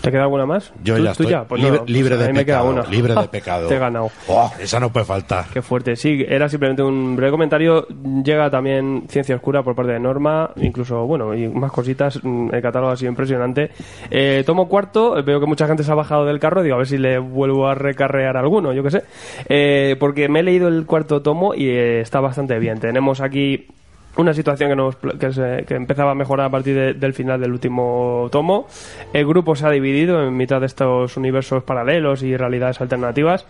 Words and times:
¿Te 0.00 0.10
queda 0.10 0.22
alguna 0.22 0.46
más? 0.46 0.72
Yo 0.82 0.96
¿Tú- 0.96 1.02
ya 1.04 1.12
tú 1.12 1.24
estoy 1.24 1.36
Pues 1.46 1.60
libre, 1.62 1.78
no, 1.80 1.84
libre 1.84 2.14
a 2.14 2.18
de 2.18 2.26
mí 2.28 2.32
me 2.38 2.44
queda 2.46 2.58
pecado. 2.62 2.70
una. 2.72 2.82
Libre 2.88 3.14
de 3.14 3.28
pecado. 3.28 3.68
Te 3.68 3.74
he 3.74 3.78
ganado. 3.78 4.10
Oh, 4.28 4.50
esa 4.58 4.80
no 4.80 4.90
puede 4.90 5.04
faltar. 5.04 5.44
Qué 5.52 5.60
fuerte. 5.60 5.94
Sí, 5.94 6.24
era 6.26 6.48
simplemente 6.48 6.82
un 6.82 7.16
breve 7.16 7.32
comentario. 7.32 7.86
Llega 8.24 8.48
también 8.50 9.04
Ciencia 9.08 9.34
Oscura 9.36 9.62
por 9.62 9.74
parte 9.74 9.92
de 9.92 10.00
Norma, 10.00 10.52
incluso, 10.56 11.04
bueno, 11.06 11.34
y 11.34 11.48
más 11.48 11.70
cositas. 11.70 12.18
Mm, 12.22 12.48
El 12.54 12.62
catálogo 12.62 12.92
ha 12.92 12.96
sido 12.96 13.10
impresionante. 13.10 13.72
Eh, 14.10 14.42
tomo 14.46 14.68
cuarto, 14.68 15.22
veo 15.22 15.38
que 15.38 15.46
mucha 15.46 15.66
gente 15.66 15.82
se 15.82 15.92
ha 15.92 15.96
bajado 15.96 16.24
del 16.24 16.38
carro. 16.40 16.62
Digo, 16.62 16.76
a 16.76 16.78
ver 16.78 16.86
si 16.86 16.96
le 16.96 17.18
vuelvo 17.18 17.68
a 17.68 17.74
recarrear 17.74 18.38
alguno, 18.38 18.72
yo 18.72 18.82
qué 18.82 18.90
sé. 18.92 19.02
Eh, 19.50 19.96
porque 20.00 20.30
me 20.30 20.40
he 20.40 20.42
leído 20.42 20.68
el 20.68 20.86
cuarto 20.86 21.20
tomo 21.20 21.52
y 21.54 21.68
eh, 21.68 22.00
está 22.00 22.20
bastante 22.20 22.58
bien. 22.58 22.80
Tenemos 22.80 23.20
aquí 23.20 23.66
una 24.16 24.34
situación 24.34 24.70
que, 24.70 24.76
nos, 24.76 24.96
que, 24.96 25.32
se- 25.32 25.64
que 25.66 25.74
empezaba 25.74 26.10
a 26.10 26.14
mejorar 26.14 26.46
a 26.46 26.50
partir 26.50 26.74
de- 26.74 26.94
del 26.94 27.14
final 27.14 27.40
del 27.40 27.52
último 27.52 28.28
tomo. 28.32 28.66
El 29.12 29.26
grupo 29.26 29.54
se 29.54 29.66
ha 29.66 29.70
dividido 29.70 30.22
en 30.22 30.36
mitad 30.36 30.60
de 30.60 30.66
estos 30.66 31.16
universos 31.16 31.62
paralelos 31.62 32.22
y 32.22 32.36
realidades 32.36 32.80
alternativas. 32.80 33.46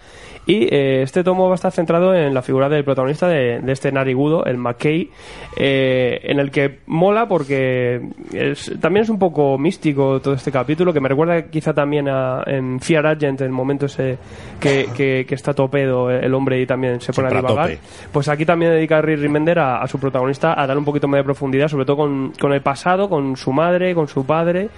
Y 0.47 0.75
eh, 0.75 1.03
este 1.03 1.23
tomo 1.23 1.47
va 1.47 1.53
a 1.53 1.55
estar 1.57 1.71
centrado 1.73 2.15
en 2.15 2.33
la 2.35 2.43
figura 2.43 2.69
del 2.69 2.83
protagonista 2.85 3.29
de, 3.29 3.61
de 3.61 3.73
este 3.73 3.93
narigudo, 3.93 4.45
el 4.47 4.57
McKay, 4.57 5.11
eh, 5.57 6.21
en 6.25 6.41
el 6.41 6.51
que 6.51 6.79
mola 6.87 7.29
porque 7.29 8.01
es- 8.33 8.73
también 8.81 9.05
es 9.05 9.11
un 9.11 9.19
poco 9.19 9.59
místico 9.59 10.21
todo 10.21 10.35
este 10.35 10.51
capítulo, 10.51 10.93
que 10.93 11.01
me 11.01 11.09
recuerda 11.09 11.43
quizá 11.43 11.73
también 11.75 12.09
a 12.09 12.43
en 12.47 12.81
Fear 12.81 13.07
Agent, 13.07 13.41
el 13.43 13.51
momento 13.51 13.87
ese 13.87 14.19
que, 14.61 14.87
que, 14.97 15.25
que 15.29 15.35
está 15.35 15.53
topedo 15.55 16.11
el 16.11 16.33
hombre 16.35 16.61
y 16.61 16.67
también 16.67 17.01
se 17.01 17.13
pone 17.13 17.29
a 17.29 17.31
divagar. 17.51 17.67
Pues 18.13 18.29
aquí 18.29 18.45
también 18.47 18.73
dedica 18.73 18.99
a 18.99 19.03
Rick 19.03 19.21
Remender 19.21 19.59
a, 19.59 19.83
a 19.83 19.87
su 19.87 19.99
protagonista 19.99 20.50
a 20.59 20.67
dar 20.67 20.79
un 20.79 20.85
poquito 20.85 21.09
más 21.09 21.19
de 21.19 21.25
profundidad, 21.25 21.69
sobre 21.69 21.85
todo 21.85 21.97
con, 21.99 22.33
con 22.41 22.53
el 22.53 22.63
pasado, 22.63 23.09
con 23.09 23.37
su 23.37 23.53
madre, 23.53 23.95
con 23.95 24.09
su 24.09 24.25
padre, 24.25 24.69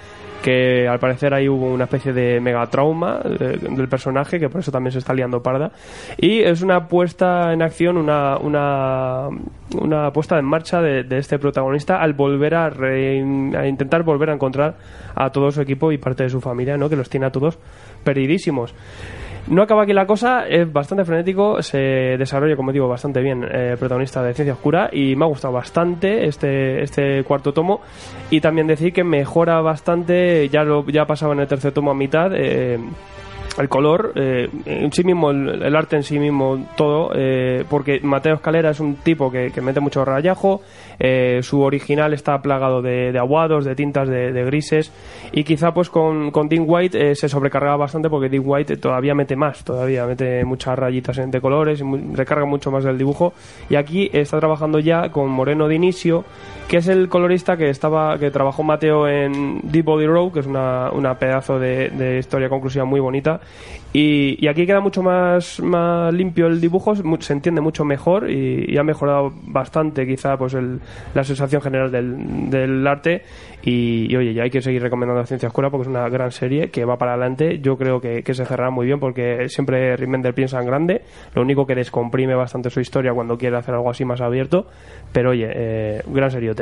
que 0.42 0.88
al 0.88 0.98
parecer 0.98 1.32
ahí 1.34 1.48
hubo 1.48 1.72
una 1.72 1.84
especie 1.84 2.12
de 2.12 2.40
megatrauma 2.40 3.20
eh, 3.24 3.58
del 3.60 3.88
personaje, 3.88 4.40
que 4.40 4.48
por 4.48 4.60
eso 4.60 4.72
también 4.72 4.90
se 4.90 4.98
está 4.98 5.14
liando 5.14 5.40
parda. 5.40 5.70
Y 6.16 6.40
es 6.40 6.62
una 6.62 6.88
puesta 6.88 7.52
en 7.52 7.62
acción, 7.62 7.96
una, 7.96 8.36
una, 8.38 9.28
una 9.80 10.10
puesta 10.12 10.38
en 10.38 10.44
marcha 10.44 10.80
de, 10.82 11.04
de 11.04 11.18
este 11.18 11.38
protagonista 11.38 12.00
al 12.02 12.14
volver 12.14 12.56
a, 12.56 12.70
re- 12.70 13.20
a 13.56 13.66
intentar 13.68 14.02
volver 14.02 14.30
a 14.30 14.34
encontrar 14.34 14.74
a 15.14 15.30
todo 15.30 15.52
su 15.52 15.60
equipo 15.60 15.92
y 15.92 15.98
parte 15.98 16.24
de 16.24 16.30
su 16.30 16.40
familia, 16.40 16.76
¿no? 16.76 16.88
que 16.88 16.96
los 16.96 17.08
tiene 17.08 17.26
a 17.26 17.30
todos 17.30 17.58
perdidísimos. 18.02 18.74
No 19.48 19.62
acaba 19.62 19.82
aquí 19.82 19.92
la 19.92 20.06
cosa, 20.06 20.46
es 20.46 20.72
bastante 20.72 21.04
frenético, 21.04 21.60
se 21.62 21.78
desarrolla, 22.16 22.56
como 22.56 22.72
digo, 22.72 22.88
bastante 22.88 23.20
bien 23.20 23.44
eh, 23.50 23.76
protagonista 23.78 24.22
de 24.22 24.34
Ciencia 24.34 24.54
Oscura 24.54 24.88
y 24.92 25.16
me 25.16 25.24
ha 25.24 25.28
gustado 25.28 25.52
bastante 25.52 26.26
este, 26.26 26.82
este 26.82 27.24
cuarto 27.24 27.52
tomo. 27.52 27.80
Y 28.30 28.40
también 28.40 28.68
decir 28.68 28.92
que 28.92 29.02
mejora 29.02 29.60
bastante, 29.60 30.48
ya 30.48 30.62
lo 30.62 30.86
ya 30.86 31.02
ha 31.02 31.06
pasado 31.06 31.32
en 31.32 31.40
el 31.40 31.48
tercer 31.48 31.72
tomo 31.72 31.90
a 31.90 31.94
mitad, 31.94 32.30
eh, 32.34 32.78
el 33.58 33.68
color 33.68 34.12
eh, 34.16 34.48
en 34.64 34.92
sí 34.92 35.04
mismo, 35.04 35.30
el, 35.30 35.76
arte 35.76 35.96
en 35.96 36.02
sí 36.02 36.18
mismo, 36.18 36.68
todo, 36.76 37.10
eh, 37.14 37.64
porque 37.68 38.00
Mateo 38.02 38.34
Escalera 38.36 38.70
es 38.70 38.80
un 38.80 38.96
tipo 38.96 39.30
que, 39.30 39.50
que 39.52 39.60
mete 39.60 39.80
mucho 39.80 40.04
rayajo, 40.04 40.62
eh, 40.98 41.40
su 41.42 41.60
original 41.60 42.14
está 42.14 42.40
plagado 42.40 42.80
de, 42.80 43.16
aguados, 43.18 43.64
de 43.64 43.74
tintas, 43.74 44.08
de, 44.08 44.44
grises, 44.44 44.90
y 45.32 45.44
quizá 45.44 45.74
pues 45.74 45.90
con, 45.90 46.30
con 46.30 46.48
Dean 46.48 46.64
White 46.66 47.14
se 47.14 47.28
sobrecargaba 47.28 47.76
bastante 47.76 48.08
porque 48.08 48.28
Dean 48.28 48.42
White 48.46 48.76
todavía 48.78 49.14
mete 49.14 49.36
más, 49.36 49.64
todavía 49.64 50.06
mete 50.06 50.44
muchas 50.44 50.78
rayitas 50.78 51.20
de 51.30 51.40
colores, 51.40 51.80
y 51.80 51.84
mu- 51.84 52.14
recarga 52.16 52.46
mucho 52.46 52.70
más 52.70 52.84
del 52.84 52.96
dibujo, 52.96 53.34
y 53.68 53.74
aquí 53.76 54.08
está 54.12 54.38
trabajando 54.38 54.78
ya 54.78 55.10
con 55.10 55.28
Moreno 55.30 55.68
de 55.68 55.74
Inicio, 55.74 56.24
que 56.72 56.78
es 56.78 56.88
el 56.88 57.10
colorista 57.10 57.58
que 57.58 57.68
estaba 57.68 58.18
que 58.18 58.30
trabajó 58.30 58.62
Mateo 58.62 59.06
en 59.06 59.60
Deep 59.62 59.84
Body 59.84 60.06
Road, 60.06 60.32
que 60.32 60.40
es 60.40 60.46
una, 60.46 60.90
una 60.90 61.18
pedazo 61.18 61.58
de, 61.58 62.16
historia 62.18 62.48
conclusiva 62.48 62.86
muy 62.86 62.98
bonita. 62.98 63.42
Y, 63.92 64.46
aquí 64.48 64.64
queda 64.64 64.80
mucho 64.80 65.02
más, 65.02 65.60
más 65.60 66.14
limpio 66.14 66.46
el 66.46 66.62
dibujo, 66.62 66.94
se 67.20 67.32
entiende 67.34 67.60
mucho 67.60 67.84
mejor 67.84 68.30
y, 68.30 68.74
ha 68.78 68.82
mejorado 68.82 69.34
bastante 69.42 70.06
quizá 70.06 70.38
pues 70.38 70.54
el- 70.54 70.80
la 71.14 71.22
sensación 71.24 71.60
general 71.60 71.92
del, 71.92 72.48
del 72.48 72.86
arte. 72.86 73.22
Y, 73.62 74.16
oye, 74.16 74.32
ya 74.32 74.44
hay 74.44 74.50
que 74.50 74.62
seguir 74.62 74.82
recomendando 74.82 75.24
Ciencia 75.26 75.48
Oscura 75.48 75.70
porque 75.70 75.82
es 75.82 75.88
una 75.88 76.08
gran 76.08 76.32
serie 76.32 76.70
que 76.70 76.86
va 76.86 76.96
para 76.96 77.12
adelante. 77.12 77.60
Yo 77.60 77.76
creo 77.76 78.00
que, 78.00 78.22
se 78.32 78.46
cerrará 78.46 78.70
muy 78.70 78.86
bien 78.86 78.98
porque 78.98 79.48
siempre 79.50 79.94
Remender 79.96 80.32
piensa 80.34 80.58
en 80.58 80.66
grande. 80.66 81.02
Lo 81.34 81.42
único 81.42 81.66
que 81.66 81.74
descomprime 81.74 82.34
bastante 82.34 82.70
su 82.70 82.80
historia 82.80 83.12
cuando 83.12 83.36
quiere 83.36 83.58
hacer 83.58 83.74
algo 83.74 83.90
así 83.90 84.06
más 84.06 84.22
abierto. 84.22 84.66
Pero 85.12 85.30
oye, 85.30 85.50
eh, 85.54 86.02
gran 86.06 86.30
seriote. 86.30 86.61